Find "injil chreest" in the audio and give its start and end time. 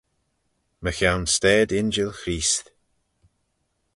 1.79-2.65